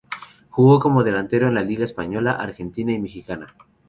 Jugó 0.49 0.79
como 0.79 1.03
delantero 1.03 1.47
en 1.47 1.53
la 1.53 1.61
liga 1.61 1.85
española, 1.85 2.31
argentina 2.31 2.91
y 2.91 2.97
mexicana. 2.97 3.53